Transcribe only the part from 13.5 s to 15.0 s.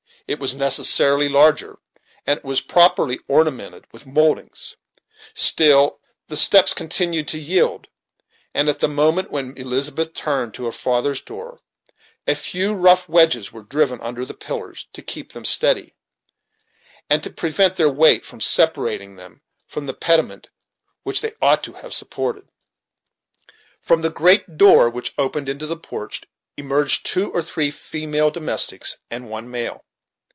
were driven under the pillars